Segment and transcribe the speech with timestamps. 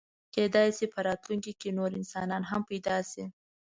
[0.33, 3.25] کېدی شي په راتلونکي کې نور انسانان هم پیدا شي.